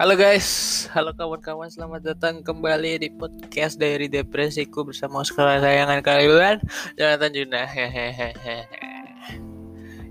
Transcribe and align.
Halo 0.00 0.16
guys, 0.16 0.88
halo 0.96 1.12
kawan-kawan, 1.12 1.68
selamat 1.68 2.00
datang 2.00 2.40
kembali 2.40 3.04
di 3.04 3.12
podcast 3.12 3.76
dari 3.76 4.08
depresiku 4.08 4.80
bersama 4.80 5.20
sekolah 5.20 5.60
sayangan 5.60 6.00
kalian, 6.00 6.56
Jonathan 6.96 7.28
Juna. 7.36 7.68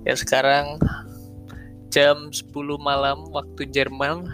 Ya 0.05 0.13
sekarang 0.13 0.77
jam 1.89 2.29
10 2.29 2.53
malam 2.77 3.33
waktu 3.33 3.65
Jerman. 3.65 4.29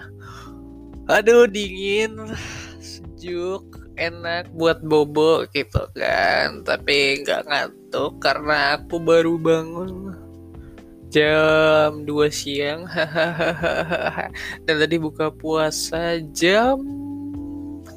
Aduh 1.07 1.47
dingin, 1.47 2.35
sejuk, 2.83 3.79
enak 3.95 4.51
buat 4.51 4.83
bobo 4.83 5.47
gitu 5.55 5.87
kan. 5.95 6.67
Tapi 6.67 7.23
nggak 7.23 7.47
ngantuk 7.47 8.19
karena 8.19 8.75
aku 8.75 8.99
baru 8.99 9.39
bangun 9.39 10.14
jam 11.15 12.03
2 12.03 12.11
siang. 12.27 12.83
Dan 14.67 14.75
tadi 14.75 14.99
buka 14.99 15.31
puasa 15.31 16.19
jam 16.35 16.83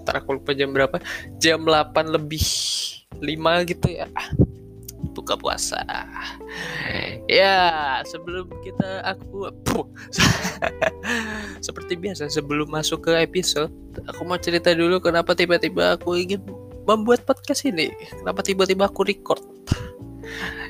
ntar 0.07 0.23
aku 0.23 0.39
lupa 0.39 0.55
jam 0.55 0.71
berapa. 0.71 1.03
Jam 1.43 1.67
8 1.67 2.15
lebih 2.15 2.47
5 3.19 3.71
gitu 3.75 3.87
ya. 3.91 4.07
Buka 5.19 5.35
puasa. 5.35 5.83
Ya 7.27 7.99
sebelum 8.07 8.47
kita 8.63 9.03
aku 9.03 9.51
seperti 11.67 11.99
biasa 11.99 12.31
sebelum 12.31 12.71
masuk 12.71 13.11
ke 13.11 13.13
episode 13.19 13.75
aku 14.07 14.23
mau 14.23 14.39
cerita 14.39 14.71
dulu 14.73 15.03
kenapa 15.03 15.35
tiba-tiba 15.35 15.99
aku 15.99 16.15
ingin 16.15 16.39
membuat 16.87 17.27
podcast 17.27 17.67
ini. 17.67 17.91
Kenapa 18.23 18.47
tiba-tiba 18.47 18.87
aku 18.87 19.03
record? 19.03 19.43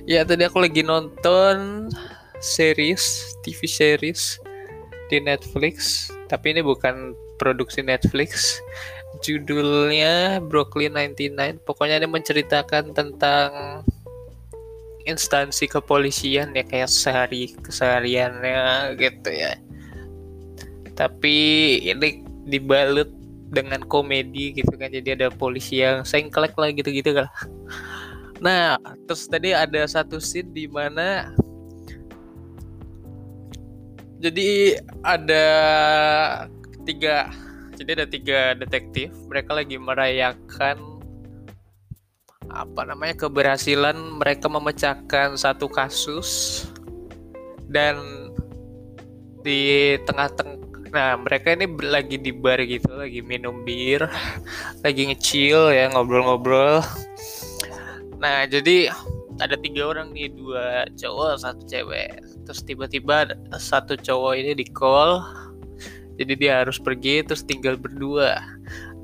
Ya 0.09 0.25
tadi 0.25 0.49
aku 0.49 0.65
lagi 0.65 0.81
nonton 0.81 1.89
series 2.39 3.35
TV 3.43 3.67
series 3.67 4.39
di 5.09 5.19
Netflix 5.23 6.09
tapi 6.29 6.53
ini 6.53 6.61
bukan 6.61 7.17
produksi 7.41 7.81
Netflix. 7.81 8.61
Judulnya 9.25 10.39
Brooklyn 10.45 10.95
99 10.95 11.65
pokoknya 11.65 12.05
ini 12.05 12.09
menceritakan 12.13 12.93
tentang 12.93 13.83
instansi 15.09 15.65
kepolisian 15.65 16.53
ya 16.53 16.63
kayak 16.63 16.93
sehari 16.93 17.57
kesehariannya 17.65 18.95
gitu 19.01 19.31
ya. 19.33 19.57
Tapi 20.93 21.39
ini 21.89 22.21
dibalut 22.45 23.09
dengan 23.49 23.81
komedi 23.89 24.53
gitu 24.53 24.77
kan 24.77 24.93
jadi 24.93 25.17
ada 25.17 25.29
polisi 25.33 25.81
yang 25.81 26.05
sengklek 26.05 26.53
lah 26.61 26.69
gitu-gitu 26.69 27.17
kan. 27.17 27.33
Nah 28.45 28.77
terus 29.09 29.25
tadi 29.25 29.57
ada 29.57 29.89
satu 29.89 30.21
scene 30.21 30.53
di 30.53 30.69
mana 30.69 31.33
jadi 34.19 34.79
ada 35.07 35.47
tiga 36.83 37.31
jadi 37.79 38.03
ada 38.03 38.07
tiga 38.11 38.41
detektif. 38.59 39.15
Mereka 39.31 39.55
lagi 39.55 39.79
merayakan 39.79 40.99
apa 42.51 42.81
namanya 42.83 43.15
keberhasilan 43.29 44.19
mereka 44.19 44.51
memecahkan 44.51 45.39
satu 45.39 45.71
kasus. 45.71 46.67
Dan 47.71 47.99
di 49.47 49.95
tengah-tengah 50.03 50.59
nah 50.89 51.21
mereka 51.21 51.53
ini 51.53 51.69
lagi 51.85 52.17
di 52.17 52.33
bar 52.33 52.57
gitu 52.65 52.89
lagi 52.97 53.21
minum 53.21 53.61
bir 53.61 54.09
lagi 54.85 55.03
ngecil 55.13 55.71
ya 55.71 55.93
ngobrol-ngobrol. 55.93 56.81
Nah 58.19 58.49
jadi 58.49 58.89
ada 59.39 59.55
tiga 59.61 59.93
orang 59.93 60.17
nih 60.17 60.33
dua 60.33 60.89
cowok 60.97 61.45
satu 61.45 61.63
cewek 61.69 62.25
terus 62.49 62.65
tiba-tiba 62.65 63.29
satu 63.61 63.93
cowok 63.93 64.33
ini 64.41 64.57
di 64.57 64.65
call 64.73 65.21
jadi 66.17 66.33
dia 66.33 66.53
harus 66.65 66.81
pergi 66.81 67.21
terus 67.23 67.45
tinggal 67.45 67.77
berdua. 67.77 68.41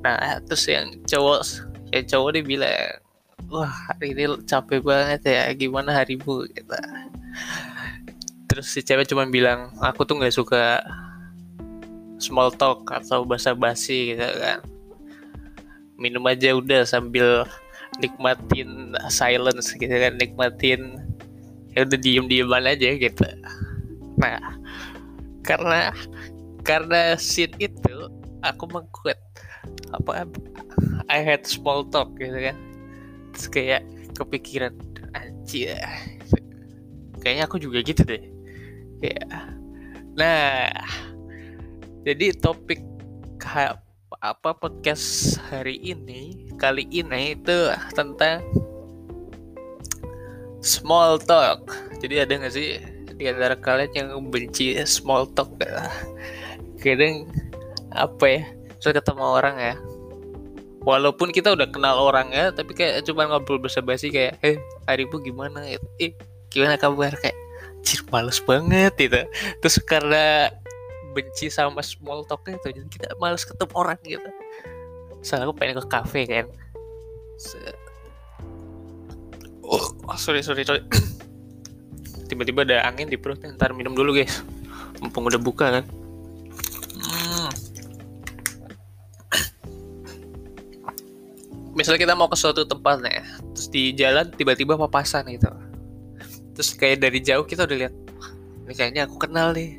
Nah 0.01 0.41
terus 0.43 0.65
yang 0.65 0.97
cowok 1.05 1.45
yang 1.93 2.05
cowok 2.09 2.29
dia 2.35 2.43
bilang 2.43 2.89
wah 3.47 3.69
hari 3.69 4.17
ini 4.17 4.33
capek 4.49 4.81
banget 4.81 5.21
ya 5.29 5.45
gimana 5.53 5.93
harimu? 5.93 6.49
Gitu. 6.49 6.75
Terus 8.51 8.67
si 8.67 8.81
cewek 8.81 9.07
cuma 9.07 9.29
bilang 9.29 9.71
aku 9.79 10.03
tuh 10.03 10.17
nggak 10.17 10.33
suka 10.33 10.83
small 12.17 12.49
talk 12.49 12.83
atau 12.89 13.23
basa-basi 13.23 14.17
gitu 14.17 14.25
kan. 14.41 14.59
Minum 16.01 16.25
aja 16.27 16.51
udah 16.51 16.83
sambil 16.83 17.47
nikmatin 18.03 18.91
silence 19.07 19.71
gitu 19.71 19.87
kan 19.87 20.19
nikmatin 20.19 21.04
ya 21.75 21.83
udah 21.83 21.99
diem 21.99 22.25
dieman 22.31 22.63
aja 22.63 22.95
gitu. 22.95 23.27
Nah 24.15 24.39
karena 25.43 25.91
karena 26.65 27.19
scene 27.19 27.53
itu 27.61 28.09
aku 28.41 28.65
mengkut 28.71 29.19
apa 29.93 30.25
I 31.11 31.19
had 31.21 31.43
small 31.45 31.85
talk 31.91 32.15
gitu 32.17 32.33
kan. 32.33 32.57
Terus 33.35 33.47
kayak 33.51 33.81
kepikiran 34.15 34.73
anjir. 35.13 35.77
Kayaknya 37.19 37.43
aku 37.45 37.59
juga 37.59 37.83
gitu 37.83 38.01
deh. 38.07 38.23
Kayak 39.03 39.27
nah 40.15 40.71
jadi 42.07 42.31
topik 42.39 42.79
apa 44.23 44.57
podcast 44.57 45.37
hari 45.51 45.77
ini 45.83 46.49
kali 46.55 46.87
ini 46.89 47.35
itu 47.35 47.69
tentang 47.93 48.41
small 50.65 51.21
talk. 51.21 51.69
Jadi 52.01 52.25
ada 52.25 52.33
nggak 52.33 52.53
sih 52.53 52.81
di 53.15 53.29
antara 53.29 53.53
kalian 53.55 53.93
yang 53.93 54.09
benci 54.33 54.75
small 54.89 55.29
talk 55.37 55.53
kadang 56.81 57.29
apa 57.93 58.25
ya? 58.25 58.41
Saya 58.81 58.97
ketemu 58.97 59.23
orang 59.23 59.55
ya? 59.61 59.75
Walaupun 60.85 61.33
kita 61.33 61.53
udah 61.53 61.69
kenal 61.69 61.97
orang 61.97 62.29
ya 62.33 62.49
tapi 62.49 62.73
kayak 62.73 63.05
cuma 63.05 63.29
ngobrol 63.29 63.61
basa-basi 63.61 64.09
kayak 64.09 64.41
eh 64.41 64.57
harimu 64.89 65.21
gimana? 65.21 65.61
Eh 66.01 66.13
gimana 66.49 66.77
kabar? 66.77 67.13
Kayak 67.21 67.37
cir 67.85 68.01
males 68.09 68.41
banget 68.41 68.93
gitu. 68.97 69.21
Terus 69.61 69.77
karena 69.85 70.49
benci 71.15 71.47
sama 71.47 71.79
small 71.79 72.27
talknya 72.27 72.59
itu 72.59 72.81
jadi 72.81 72.89
kita 72.89 73.07
males 73.21 73.45
ketemu 73.47 73.73
orang 73.73 73.97
gitu. 74.03 74.29
Soalnya 75.25 75.49
aku 75.49 75.55
pengen 75.57 75.81
ke 75.81 75.85
kafe 75.89 76.21
kan. 76.27 76.45
Oh, 76.49 77.84
oh 79.81 80.17
sorry 80.17 80.41
sorry 80.45 80.63
sorry. 80.63 80.81
Tiba-tiba 82.29 82.65
ada 82.65 82.87
angin 82.89 83.07
di 83.11 83.17
perut 83.19 83.41
ntar 83.43 83.73
minum 83.75 83.93
dulu 83.93 84.15
guys. 84.17 84.41
Mumpung 84.99 85.27
udah 85.27 85.41
buka 85.41 85.79
kan? 85.79 85.85
Hmm. 87.05 87.51
misalnya 91.77 91.99
kita 92.07 92.15
mau 92.15 92.31
ke 92.31 92.39
suatu 92.39 92.63
tempat 92.63 93.03
nih 93.03 93.19
terus 93.51 93.67
di 93.67 93.91
jalan 93.93 94.31
tiba-tiba 94.33 94.79
papasan 94.79 95.27
gitu. 95.29 95.51
Terus 96.55 96.69
kayak 96.79 97.03
dari 97.03 97.19
jauh 97.19 97.43
kita 97.43 97.67
udah 97.67 97.77
lihat 97.85 97.93
ini 98.65 98.73
kayaknya 98.73 99.05
aku 99.05 99.21
kenal 99.21 99.53
nih. 99.53 99.77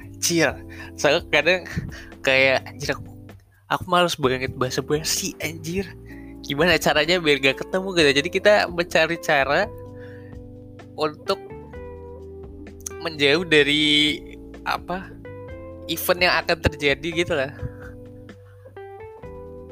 Anjir. 0.00 0.56
Saya 0.96 1.20
kadang 1.28 1.68
kayak 2.26 2.64
anjir 2.70 2.96
aku 2.96 3.14
aku 3.68 3.84
males 3.88 4.14
banget 4.16 4.54
bahasa 4.54 4.80
basi 4.80 5.34
anjir 5.42 5.88
gimana 6.44 6.76
caranya 6.76 7.16
biar 7.18 7.40
gak 7.40 7.64
ketemu 7.64 7.88
gitu? 7.96 8.10
Jadi 8.22 8.28
kita 8.28 8.52
mencari 8.68 9.16
cara 9.18 9.66
untuk 10.94 11.40
menjauh 13.02 13.44
dari 13.44 14.20
apa 14.64 15.12
event 15.88 16.20
yang 16.24 16.34
akan 16.40 16.56
terjadi 16.70 17.08
gitu 17.24 17.32
lah. 17.36 17.52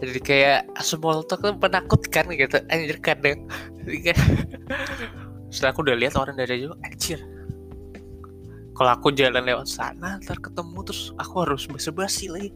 Jadi 0.02 0.18
kayak 0.18 0.66
small 0.82 1.22
talk 1.22 1.46
tuh 1.46 1.54
menakutkan 1.54 2.26
gitu. 2.34 2.58
Anjir 2.68 2.98
kadang. 2.98 3.46
Setelah 5.52 5.70
aku 5.70 5.84
udah 5.86 5.96
lihat 5.96 6.16
orang 6.16 6.34
dari 6.34 6.64
jauh 6.64 6.74
anjir 6.80 7.20
kalau 8.72 8.90
aku 8.96 9.12
jalan 9.12 9.44
lewat 9.44 9.68
sana 9.68 10.16
ntar 10.24 10.40
ketemu 10.40 10.80
terus 10.80 11.12
aku 11.20 11.44
harus 11.44 11.68
basa-basi 11.68 12.32
lagi. 12.32 12.50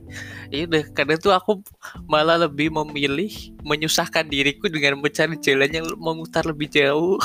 Ya 0.48 0.64
udah 0.64 0.82
kadang 0.96 1.20
tuh 1.20 1.32
aku 1.36 1.60
malah 2.08 2.40
lebih 2.40 2.72
memilih 2.72 3.32
menyusahkan 3.62 4.24
diriku 4.24 4.72
dengan 4.72 4.96
mencari 4.96 5.36
jalan 5.44 5.70
yang 5.70 5.86
memutar 6.00 6.48
lebih 6.48 6.72
jauh. 6.72 7.20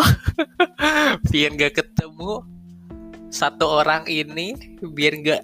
Biar 1.31 1.55
gak 1.55 1.79
ketemu 1.79 2.43
satu 3.31 3.63
orang 3.79 4.03
ini 4.11 4.75
biar 4.83 5.15
gak 5.23 5.41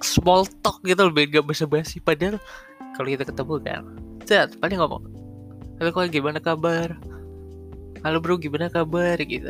small 0.00 0.48
talk 0.64 0.80
gitu 0.88 1.12
biar 1.12 1.28
gak 1.28 1.44
basa-basi. 1.44 2.00
Padahal 2.00 2.40
kalau 2.96 3.08
kita 3.12 3.28
ketemu 3.28 3.54
kan 3.60 3.84
chat 4.24 4.52
paling 4.60 4.80
ngomong 4.80 5.04
halo 5.78 5.88
kau 5.94 6.04
gimana 6.10 6.42
kabar? 6.42 6.96
Halo 8.02 8.18
bro 8.18 8.34
gimana 8.38 8.66
kabar? 8.66 9.14
gitu 9.22 9.46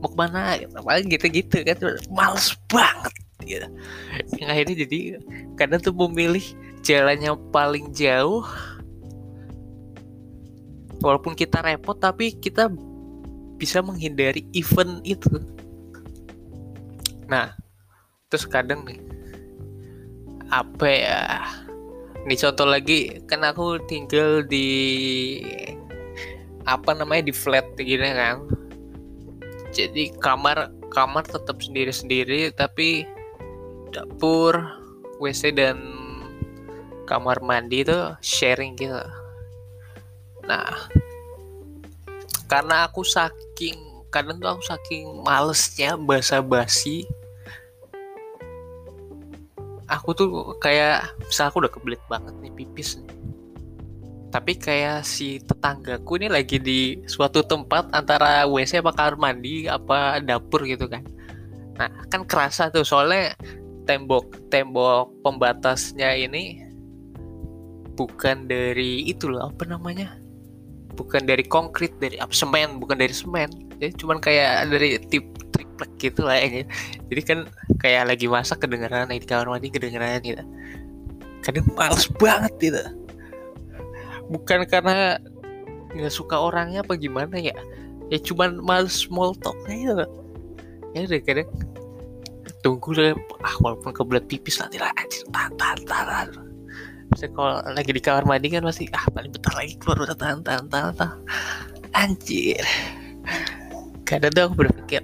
mau 0.00 0.08
ke 0.12 0.16
mana 0.16 0.40
gitu. 0.60 0.72
paling 0.84 1.06
gitu-gitu 1.08 1.56
kan 1.64 1.76
males 2.12 2.52
banget 2.68 3.14
gitu. 3.44 3.68
yang 4.36 4.48
akhirnya 4.52 4.76
jadi 4.86 5.00
kadang 5.56 5.80
tuh 5.80 5.94
memilih 5.94 6.44
jalan 6.84 7.18
yang 7.18 7.36
paling 7.50 7.90
jauh 7.96 8.44
walaupun 11.00 11.32
kita 11.32 11.60
repot 11.64 11.96
tapi 11.96 12.32
kita 12.36 12.68
bisa 13.56 13.80
menghindari 13.80 14.44
event 14.52 15.00
itu 15.02 15.40
nah 17.26 17.56
terus 18.28 18.44
kadang 18.44 18.84
nih 18.84 19.00
apa 20.52 20.86
ya 20.86 21.22
ini 22.26 22.34
contoh 22.38 22.66
lagi 22.66 23.22
kan 23.26 23.42
aku 23.42 23.82
tinggal 23.86 24.42
di 24.46 24.68
apa 26.66 26.94
namanya 26.94 27.30
di 27.30 27.34
flat 27.34 27.66
gini 27.78 28.10
kan 28.14 28.46
jadi 29.76 30.08
kamar 30.16 30.72
kamar 30.88 31.28
tetap 31.28 31.60
sendiri-sendiri 31.60 32.48
tapi 32.56 33.04
dapur 33.92 34.56
WC 35.20 35.52
dan 35.52 35.76
kamar 37.04 37.44
mandi 37.44 37.84
itu 37.84 37.96
sharing 38.24 38.72
gitu. 38.80 38.96
Nah 40.48 40.88
karena 42.48 42.88
aku 42.88 43.04
saking 43.04 43.76
kadang 44.08 44.40
tuh 44.40 44.56
aku 44.56 44.62
saking 44.64 45.20
malesnya 45.20 46.00
basa-basi 46.00 47.04
aku 49.86 50.14
tuh 50.14 50.28
kayak 50.58 51.14
misal 51.26 51.50
aku 51.50 51.62
udah 51.62 51.72
kebelit 51.72 52.02
banget 52.10 52.34
nih 52.42 52.54
pipis 52.54 52.98
nih 52.98 53.25
tapi 54.30 54.58
kayak 54.58 55.06
si 55.06 55.38
tetanggaku 55.38 56.18
ini 56.18 56.28
lagi 56.28 56.58
di 56.58 56.98
suatu 57.06 57.46
tempat 57.46 57.94
antara 57.94 58.44
WC 58.44 58.82
apa 58.82 58.92
kamar 58.92 59.14
mandi 59.16 59.70
apa 59.70 60.18
dapur 60.18 60.66
gitu 60.66 60.90
kan. 60.90 61.06
Nah 61.78 61.90
kan 62.10 62.26
kerasa 62.26 62.68
tuh 62.72 62.82
soalnya 62.82 63.38
tembok 63.86 64.50
tembok 64.50 65.14
pembatasnya 65.22 66.10
ini 66.18 66.58
bukan 67.94 68.50
dari 68.50 69.06
itu 69.06 69.30
loh 69.30 69.54
apa 69.54 69.62
namanya? 69.64 70.18
Bukan 70.96 71.28
dari 71.28 71.44
konkret 71.46 71.94
dari 72.02 72.18
apa 72.18 72.34
semen 72.34 72.82
bukan 72.82 72.98
dari 72.98 73.14
semen. 73.14 73.48
Jadi 73.78 73.92
cuman 74.00 74.18
kayak 74.18 74.72
dari 74.72 74.98
tip 75.06 75.24
triplek 75.54 75.92
gitu 76.02 76.26
lah 76.26 76.42
ya. 76.42 76.66
Jadi 77.08 77.22
kan 77.22 77.38
kayak 77.78 78.10
lagi 78.10 78.26
masak 78.26 78.58
kedengeran 78.64 79.12
di 79.12 79.22
kamar 79.22 79.54
mandi 79.54 79.70
kedengeran 79.70 80.18
gitu. 80.24 80.42
Kadang 81.46 81.70
males 81.78 82.10
banget 82.18 82.52
gitu 82.58 83.05
bukan 84.32 84.66
karena 84.66 85.20
nggak 85.94 86.12
suka 86.12 86.36
orangnya 86.36 86.82
apa 86.82 86.98
gimana 86.98 87.36
ya? 87.38 87.56
Ya 88.12 88.18
cuman 88.22 88.62
males 88.62 89.06
small 89.06 89.34
talk 89.42 89.58
aja 89.66 90.06
ya 90.96 91.04
udah 91.04 91.20
kadang 91.28 91.50
tunggu 92.64 92.96
deh 92.96 93.12
ah 93.44 93.54
walaupun 93.60 93.92
kebelet 93.92 94.24
pipis 94.26 94.58
nanti 94.62 94.80
lah 94.80 94.90
anjir. 94.96 95.22
Tahan 95.30 95.52
tahan 95.58 95.80
tahan 95.84 96.28
Misalnya 97.06 97.32
kalau 97.38 97.54
lagi 97.70 97.90
di 97.94 98.02
kamar 98.02 98.24
mandi 98.26 98.48
kan 98.50 98.66
masih 98.66 98.90
ah 98.90 99.06
paling 99.14 99.30
bentar 99.30 99.54
lagi 99.54 99.78
keluar 99.78 100.08
udah 100.08 100.18
tahan 100.18 100.40
tahan 100.42 100.66
tahan 100.66 100.92
tahan. 100.98 101.18
Anjir. 101.94 102.64
Kadang 104.02 104.30
tuh 104.34 104.42
aku 104.50 104.54
berpikir 104.66 105.02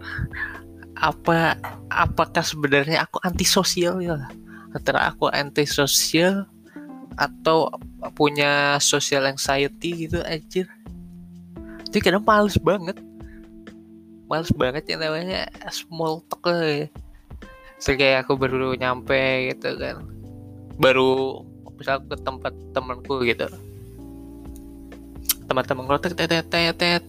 apa 1.02 1.58
apakah 1.90 2.46
sebenarnya 2.46 3.02
aku 3.02 3.18
antisosial 3.26 3.98
ya 3.98 4.30
antara 4.70 5.10
aku 5.10 5.26
antisosial 5.34 6.46
atau 7.18 7.68
punya 8.10 8.82
social 8.82 9.30
anxiety 9.30 10.08
gitu 10.08 10.18
anjir. 10.26 10.66
Jadi 11.86 11.98
kadang 12.02 12.26
males 12.26 12.58
banget. 12.58 12.98
Males 14.26 14.50
banget 14.56 14.88
yang 14.90 15.06
namanya 15.06 15.46
small 15.70 16.24
talk 16.26 16.50
ya. 16.50 16.88
Kayak 17.82 18.26
aku 18.26 18.34
baru 18.34 18.74
nyampe 18.74 19.52
gitu 19.54 19.78
kan. 19.78 20.02
Baru 20.80 21.42
misal 21.78 22.02
ke 22.02 22.16
tempat 22.18 22.54
temanku 22.74 23.22
gitu. 23.22 23.46
Teman-teman 25.46 25.84
gue 25.86 25.98
tet 26.00 26.14
tet 26.16 26.46
tet 26.48 26.74
tet 26.74 27.04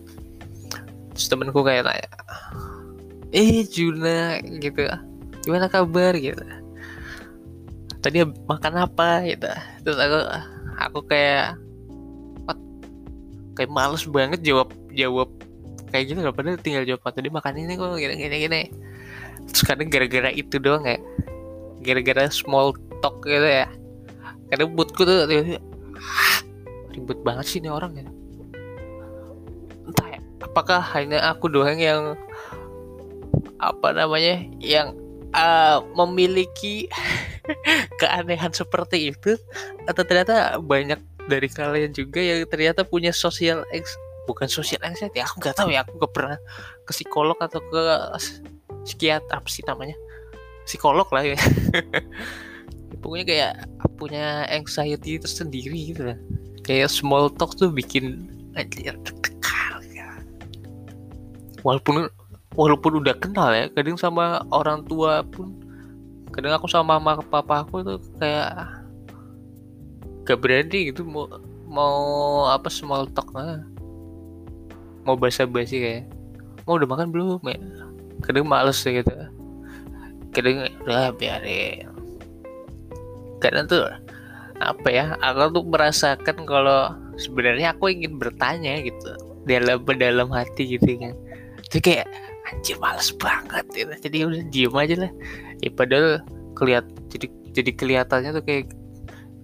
terus 1.14 1.30
temanku 1.30 1.62
kayak 1.62 1.86
tanya 1.86 2.10
eh 3.34 3.66
Juna 3.66 4.38
gitu. 4.62 4.86
Gimana 5.44 5.68
kabar? 5.68 6.14
gitu. 6.16 6.46
Tadi 8.00 8.26
makan 8.46 8.74
apa? 8.84 9.26
gitu. 9.26 9.50
Terus 9.82 9.98
aku 9.98 10.20
aku 10.80 11.06
kayak 11.06 11.58
what? 12.46 12.60
kayak 13.58 13.72
males 13.72 14.04
banget 14.10 14.40
jawab 14.42 14.70
jawab 14.94 15.30
kayak 15.94 16.10
gitu 16.10 16.20
loh. 16.26 16.34
Padahal 16.34 16.58
tinggal 16.58 16.84
jawab 16.90 17.06
tadi 17.14 17.30
makan 17.30 17.54
ini 17.62 17.78
kok 17.78 17.98
gini 17.98 18.16
gini 18.18 18.36
gini. 18.50 18.62
Terus 19.50 19.64
kadang 19.68 19.90
gara-gara 19.94 20.30
itu 20.34 20.58
doang 20.58 20.86
ya. 20.88 20.98
Gara-gara 21.84 22.32
small 22.34 22.74
talk 23.04 23.22
gitu 23.26 23.46
ya. 23.46 23.70
Kadang 24.50 24.74
moodku 24.74 25.06
tuh 25.06 25.30
ah, 25.30 26.38
ribet 26.94 27.20
banget 27.22 27.46
sih 27.46 27.60
ini 27.62 27.70
orang 27.70 27.94
ya. 27.98 28.06
Entah 29.86 30.08
ya 30.10 30.20
apakah 30.42 30.82
hanya 30.98 31.22
aku 31.34 31.50
doang 31.50 31.78
yang 31.78 32.18
apa 33.64 33.96
namanya 33.96 34.44
yang 34.60 34.94
uh, 35.34 35.80
memiliki 35.96 36.88
keanehan 38.02 38.52
seperti 38.52 39.12
itu 39.14 39.36
atau 39.88 40.04
ternyata 40.04 40.58
banyak 40.60 41.00
dari 41.28 41.48
kalian 41.48 41.96
juga 41.96 42.20
yang 42.20 42.44
ternyata 42.48 42.84
punya 42.84 43.16
sosial 43.16 43.64
ex 43.72 43.96
bukan 44.28 44.48
sosial 44.48 44.80
anxiety 44.84 45.20
aku 45.20 45.40
nggak 45.44 45.56
tahu 45.56 45.72
ya 45.72 45.84
aku 45.84 46.00
gak 46.00 46.14
pernah 46.16 46.38
ke 46.88 46.92
psikolog 46.96 47.36
atau 47.40 47.60
ke 47.60 47.84
psikiater 48.88 49.32
apa 49.32 49.48
sih 49.52 49.64
namanya 49.68 49.96
psikolog 50.64 51.08
lah 51.12 51.24
ya. 51.28 51.40
Pokoknya 53.04 53.26
kayak 53.28 53.54
punya 54.00 54.48
anxiety 54.48 55.20
tersendiri 55.20 55.92
gitu 55.92 56.08
lah. 56.08 56.18
Kayak 56.64 56.88
small 56.88 57.28
talk 57.36 57.52
tuh 57.60 57.68
bikin 57.68 58.32
anjir 58.56 58.96
walaupun 61.64 62.12
walaupun 62.54 63.02
udah 63.02 63.16
kenal 63.18 63.50
ya 63.56 63.72
kadang 63.72 63.98
sama 63.98 64.44
orang 64.52 64.84
tua 64.86 65.24
pun 65.26 65.56
kadang 66.34 66.58
aku 66.58 66.66
sama 66.66 66.98
mama 66.98 67.22
papa 67.22 67.62
aku 67.62 67.86
tuh 67.86 68.00
kayak 68.18 68.68
gak 70.26 70.40
berani 70.42 70.90
gitu 70.90 71.06
mau 71.06 71.30
mau 71.70 71.98
apa 72.50 72.68
small 72.68 73.06
talk 73.14 73.30
lah 73.38 73.62
mau 75.04 75.14
basa 75.20 75.46
basi 75.46 75.80
kayak 75.84 76.04
mau 76.64 76.80
udah 76.80 76.88
makan 76.88 77.12
belum? 77.12 77.44
Ya 77.44 77.60
kadang 78.24 78.48
males 78.48 78.80
gitu. 78.80 79.12
Kadang 80.32 80.72
udah 80.88 81.12
biarin. 81.14 81.92
Kadang 83.44 83.68
tuh 83.68 83.84
apa 84.64 84.88
ya 84.88 85.20
aku 85.20 85.60
tuh 85.60 85.66
merasakan 85.68 86.48
kalau 86.48 86.96
sebenarnya 87.20 87.76
aku 87.76 87.92
ingin 87.92 88.16
bertanya 88.16 88.80
gitu 88.80 89.12
dalam 89.44 89.84
dalam 90.00 90.32
hati 90.32 90.80
gitu 90.80 90.96
kan. 90.98 91.14
Itu 91.68 91.84
kayak 91.84 92.08
anjir 92.48 92.80
males 92.80 93.12
banget 93.20 93.66
ya. 93.76 93.84
jadi 94.04 94.18
udah 94.28 94.44
diem 94.52 94.76
aja 94.76 94.96
lah 95.08 95.12
ya 95.64 95.72
padahal 95.72 96.20
keliat 96.60 96.86
jadi 97.08 97.28
jadi 97.56 97.72
kelihatannya 97.74 98.32
tuh 98.36 98.44
kayak 98.44 98.66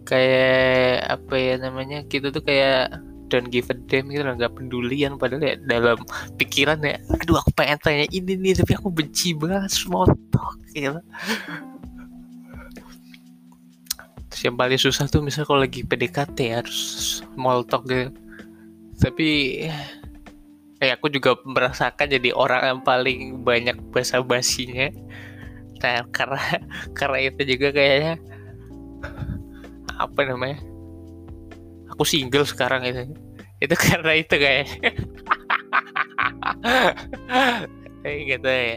kayak 0.04 1.06
apa 1.08 1.36
ya 1.38 1.54
namanya 1.62 2.04
gitu 2.12 2.34
tuh 2.34 2.44
kayak 2.44 2.92
don't 3.30 3.54
give 3.54 3.70
a 3.70 3.78
damn 3.88 4.10
gitu 4.10 4.26
nggak 4.26 4.58
pedulian 4.58 5.16
padahal 5.22 5.46
ya 5.46 5.56
dalam 5.70 6.02
pikiran 6.36 6.82
ya 6.82 6.98
aduh 7.22 7.38
aku 7.38 7.54
pengen 7.54 7.78
tanya 7.80 8.06
ini 8.10 8.34
nih 8.36 8.58
tapi 8.58 8.74
aku 8.74 8.90
benci 8.90 9.38
banget 9.38 9.70
small 9.70 10.10
talk 10.34 10.58
gitu. 10.74 11.00
Terus 14.30 14.42
yang 14.46 14.58
paling 14.62 14.78
susah 14.78 15.10
tuh 15.10 15.26
misal 15.26 15.42
kalau 15.44 15.66
lagi 15.66 15.82
PDKT 15.82 16.38
ya, 16.38 16.62
harus 16.62 16.80
small 17.34 17.66
talk 17.66 17.90
gitu. 17.90 18.14
Tapi 19.02 19.30
kayak 20.80 21.02
aku 21.02 21.12
juga 21.12 21.36
merasakan 21.44 22.08
jadi 22.08 22.30
orang 22.32 22.62
yang 22.64 22.80
paling 22.86 23.42
banyak 23.44 23.76
basa 23.92 24.22
basinya 24.24 24.94
nah 25.80 26.04
karena 26.12 26.42
karena 26.98 27.18
itu 27.24 27.42
juga 27.56 27.72
kayaknya. 27.72 28.20
Apa 30.00 30.24
namanya? 30.24 30.60
Aku 31.96 32.08
single 32.08 32.48
sekarang 32.48 32.88
itu. 32.88 33.04
Itu 33.60 33.76
karena 33.76 34.16
itu 34.16 34.36
kayak 34.40 34.68
kayak 38.04 38.20
gitu 38.28 38.48
ya. 38.48 38.76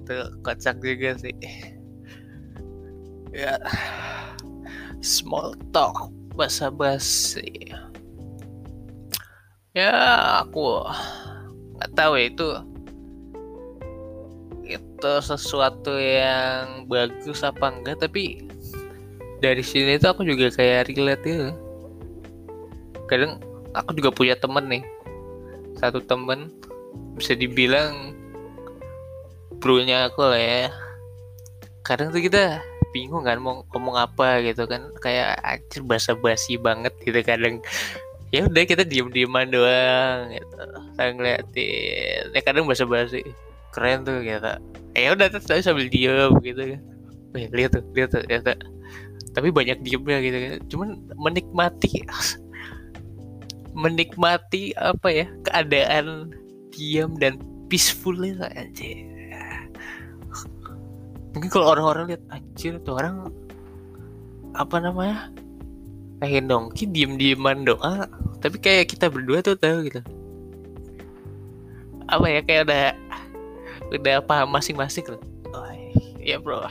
Itu 0.00 0.16
kocak 0.40 0.76
juga 0.80 1.10
sih. 1.20 1.36
Ya. 3.32 3.56
Small 5.02 5.58
talk 5.74 6.08
basa 6.32 6.72
basi 6.72 7.74
ya 9.72 9.92
aku 10.44 10.84
nggak 11.76 11.92
tahu 11.96 12.12
ya 12.20 12.24
itu 12.28 12.48
itu 14.78 15.12
sesuatu 15.20 15.96
yang 15.98 16.88
bagus 16.88 17.44
apa 17.44 17.72
enggak 17.72 18.00
tapi 18.00 18.44
dari 19.42 19.60
sini 19.60 19.98
tuh 19.98 20.14
aku 20.14 20.22
juga 20.22 20.54
kayak 20.54 20.92
relate 20.92 21.26
ya 21.26 21.50
kadang 23.12 23.36
aku 23.76 23.96
juga 23.96 24.10
punya 24.12 24.34
temen 24.36 24.64
nih. 24.68 24.84
Satu 25.76 26.00
temen 26.00 26.52
bisa 27.16 27.36
dibilang 27.36 28.16
bronya 29.60 30.08
aku 30.08 30.24
lah 30.24 30.40
ya. 30.40 30.64
Kadang 31.82 32.14
tuh 32.14 32.22
kita 32.22 32.62
bingung 32.92 33.24
kan 33.24 33.40
mau 33.40 33.64
ngomong 33.72 33.96
apa 34.00 34.40
gitu 34.44 34.68
kan. 34.68 34.92
Kayak 35.00 35.40
anjir 35.44 35.82
basa 35.84 36.16
basi 36.16 36.56
banget 36.60 36.96
gitu 37.02 37.20
kadang. 37.24 37.60
Ya 38.32 38.48
udah 38.48 38.64
kita 38.64 38.88
diem 38.88 39.12
dieman 39.12 39.52
doang 39.52 40.32
gitu. 40.32 40.56
Saya 40.96 41.10
ngeliatin. 41.12 42.32
Ya 42.32 42.40
kadang 42.40 42.64
bahasa 42.64 42.88
basi 42.88 43.20
keren 43.72 44.04
tuh 44.04 44.20
gitu 44.22 44.52
ya 44.92 45.16
udah 45.16 45.26
terus 45.32 45.64
sambil 45.64 45.88
diem 45.88 46.32
gitu. 46.44 46.76
Wih, 47.32 47.48
lihat 47.48 47.72
tuh 47.72 47.82
lihat 47.96 48.12
tuh 48.12 48.22
lihat 48.28 48.44
tuh. 48.44 48.60
Tapi 49.32 49.48
banyak 49.48 49.80
diemnya 49.80 50.20
gitu 50.20 50.36
kan. 50.36 50.52
Cuman 50.68 50.88
menikmati 51.16 52.04
menikmati 53.82 54.76
apa 54.76 55.08
ya 55.08 55.26
keadaan 55.48 56.36
diam 56.76 57.16
dan 57.16 57.40
peaceful 57.72 58.20
itu 58.20 58.44
aja 58.44 59.12
mungkin 61.32 61.48
kalau 61.48 61.72
orang-orang 61.72 62.12
lihat 62.12 62.22
anjir 62.28 62.76
tuh 62.84 63.00
orang 63.00 63.32
apa 64.52 64.76
namanya 64.76 65.32
kayak 66.20 66.44
dongki 66.44 66.84
diem 66.92 67.16
dieman 67.16 67.64
doa 67.64 68.04
tapi 68.44 68.60
kayak 68.60 68.92
kita 68.92 69.08
berdua 69.08 69.40
tuh 69.40 69.56
tahu 69.56 69.88
gitu. 69.88 70.02
Apa 72.10 72.26
ya 72.28 72.40
kayak 72.44 72.68
udah 72.68 72.92
udah 73.90 74.22
paham 74.22 74.48
masing-masing 74.54 75.04
loh 75.10 75.22
oh, 75.52 75.66
ya 76.22 76.38
bro. 76.38 76.62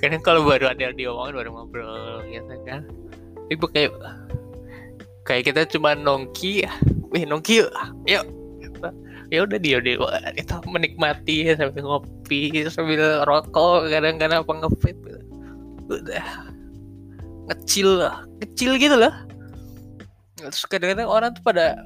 Karena 0.00 0.16
kalau 0.24 0.46
baru 0.46 0.72
ada 0.72 0.88
yang 0.88 0.96
diomongin 0.96 1.36
baru 1.36 1.50
ngobrol 1.52 2.24
gitu 2.30 2.54
kan. 2.64 2.88
Itu 3.52 3.66
kayak 3.68 3.92
kayak 5.28 5.52
kita 5.52 5.68
cuma 5.68 5.92
nongki 5.92 6.64
wih 7.12 7.24
nongki 7.28 7.66
yuk 7.66 7.70
yuk. 8.08 8.24
Ya 9.30 9.46
udah 9.46 9.62
dia 9.62 9.78
dia 9.78 9.94
itu 10.34 10.54
menikmati 10.66 11.54
sambil 11.54 11.86
ngopi 11.86 12.66
sambil 12.66 13.22
rokok 13.28 13.86
kadang-kadang 13.92 14.42
apa 14.42 14.52
ngepet 14.66 14.96
udah. 15.90 16.26
Kecil 17.50 18.00
lah 18.00 18.24
kecil 18.40 18.78
gitu 18.80 18.96
lah. 18.96 19.26
Terus 20.40 20.64
kadang-kadang 20.66 21.06
orang 21.10 21.30
tuh 21.36 21.44
pada 21.44 21.76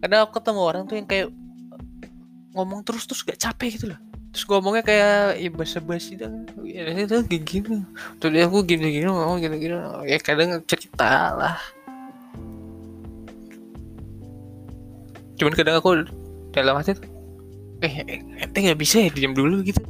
kadang 0.00 0.24
aku 0.24 0.40
ketemu 0.40 0.60
orang 0.60 0.82
tuh 0.88 0.96
yang 0.96 1.08
kayak 1.08 1.28
ngomong 2.56 2.80
terus 2.82 3.06
terus 3.06 3.22
gak 3.22 3.38
capek 3.38 3.78
gitu 3.78 3.86
loh. 3.94 4.00
Terus 4.30 4.44
ngomongnya 4.46 4.82
kayak 4.86 5.42
ya 5.42 5.50
basa-basi 5.50 6.14
dan 6.14 6.46
ya 6.62 6.86
itu 6.86 7.18
gini 7.26 7.44
gini. 7.44 7.78
Tuh 8.22 8.30
dia 8.30 8.46
aku 8.46 8.62
gini 8.62 8.90
gini 8.90 9.06
ngomong 9.06 9.42
gini 9.42 9.56
gini 9.58 9.74
ya 10.06 10.18
kadang 10.22 10.62
cerita 10.66 11.34
lah. 11.34 11.58
Cuman 15.38 15.54
kadang 15.56 15.76
aku 15.78 16.06
dalam 16.54 16.78
hati 16.78 16.94
eh 17.80 18.22
ente 18.44 18.58
nggak 18.60 18.78
bisa 18.78 19.02
ya 19.02 19.10
diam 19.10 19.34
dulu 19.34 19.66
gitu. 19.66 19.82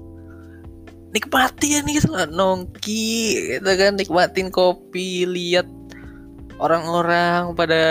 Nikmatin 1.11 1.85
gitu 1.91 2.09
lah 2.15 2.31
nongki 2.31 3.35
gitu 3.59 3.67
kan 3.67 3.99
nikmatin 3.99 4.49
kopi 4.49 5.27
lihat 5.27 5.67
orang-orang 6.61 7.57
pada 7.57 7.83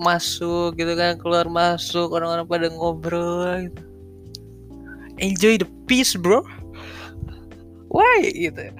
masuk 0.00 0.80
gitu 0.80 0.96
kan 0.96 1.20
keluar 1.20 1.44
masuk 1.44 2.08
orang-orang 2.08 2.48
pada 2.48 2.66
ngobrol 2.72 3.68
gitu. 3.68 3.82
enjoy 5.20 5.54
the 5.60 5.68
peace 5.86 6.16
bro. 6.16 6.42
Why? 7.92 8.26
Gitu. 8.34 8.74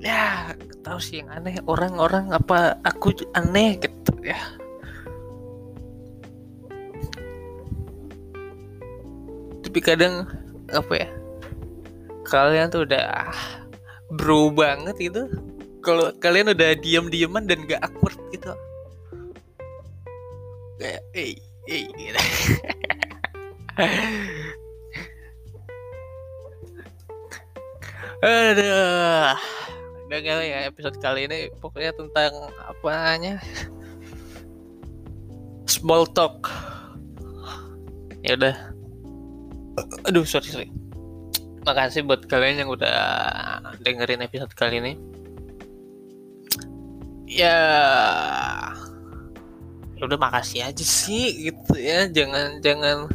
Ya 0.00 0.56
tahu 0.80 0.96
sih 0.96 1.20
yang 1.20 1.28
aneh. 1.28 1.60
Orang-orang 1.68 2.32
apa 2.32 2.78
aku 2.86 3.12
aneh 3.36 3.76
gitu 3.76 4.14
ya. 4.24 4.40
Tapi 9.60 9.78
kadang 9.84 10.24
apa 10.72 10.92
ya 10.96 11.08
kalian 12.28 12.68
tuh 12.68 12.84
udah 12.84 13.32
bro 14.12 14.52
banget 14.52 14.96
gitu 15.00 15.28
kalau 15.88 16.12
kalian 16.20 16.52
udah 16.52 16.76
diam-diaman 16.76 17.48
dan 17.48 17.64
gak 17.64 17.80
awkward 17.80 18.20
gitu. 18.28 18.52
Kayak 20.76 21.00
eh 21.16 21.32
eh 21.64 21.88
gitu. 21.96 22.20
Aduh, 28.18 29.38
udah 30.10 30.18
gak 30.20 30.44
ya 30.44 30.68
episode 30.68 31.00
kali 31.00 31.24
ini 31.24 31.48
pokoknya 31.56 31.96
tentang 31.96 32.52
apanya 32.68 33.40
small 35.64 36.04
talk. 36.04 36.52
Ya 38.26 38.34
udah, 38.36 38.56
aduh 40.04 40.26
sorry 40.28 40.52
sorry. 40.52 40.68
Makasih 41.62 42.02
buat 42.04 42.28
kalian 42.28 42.66
yang 42.66 42.70
udah 42.74 42.98
dengerin 43.86 44.26
episode 44.26 44.50
kali 44.52 44.82
ini 44.82 44.98
ya, 47.28 47.56
ya 49.94 50.02
udah 50.02 50.18
makasih 50.18 50.64
aja 50.64 50.84
sih 50.84 51.52
gitu 51.52 51.76
ya. 51.76 52.08
Jangan 52.08 52.64
jangan 52.64 53.06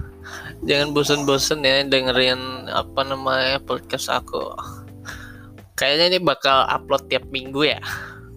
jangan 0.63 0.93
bosen-bosen 0.93 1.65
ya 1.65 1.81
dengerin 1.83 2.69
apa 2.69 3.01
namanya 3.03 3.57
podcast 3.65 4.13
aku. 4.13 4.53
Kayaknya 5.73 6.05
ini 6.15 6.19
bakal 6.21 6.69
upload 6.69 7.09
tiap 7.09 7.25
minggu 7.33 7.65
ya. 7.65 7.81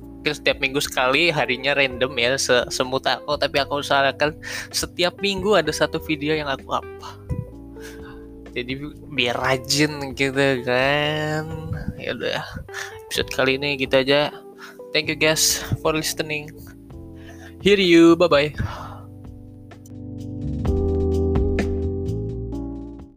Mungkin 0.01 0.33
setiap 0.33 0.59
minggu 0.59 0.81
sekali 0.83 1.31
harinya 1.31 1.77
random 1.77 2.17
ya 2.17 2.35
semut 2.73 3.05
aku. 3.05 3.37
Tapi 3.37 3.57
aku 3.61 3.85
usahakan 3.85 4.35
setiap 4.73 5.21
minggu 5.21 5.55
ada 5.55 5.71
satu 5.71 6.01
video 6.03 6.35
yang 6.35 6.49
aku 6.49 6.73
up. 6.75 6.87
Jadi 8.57 8.73
biar 9.13 9.37
rajin 9.37 10.17
gitu 10.17 10.65
kan. 10.65 11.45
Ya 12.01 12.17
udah 12.17 12.41
episode 13.07 13.31
kali 13.37 13.61
ini 13.61 13.77
gitu 13.77 14.01
aja 14.01 14.46
thank 14.97 15.13
you 15.13 15.15
guys 15.15 15.61
for 15.85 15.93
listening. 15.93 16.49
Hear 17.61 17.77
you. 17.77 18.17
Bye 18.17 18.33
bye 18.33 18.86